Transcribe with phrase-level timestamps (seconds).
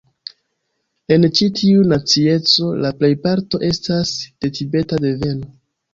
[1.15, 5.53] En ĉi tiu nacieco la plejparto estas de Tibeta deveno.